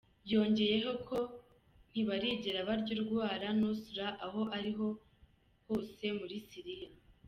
[0.31, 1.19] Yongeyeko ko:
[1.91, 4.87] “Ntibarigera barya urwara Nusra aho ari ho
[5.67, 6.89] hose muri Syria.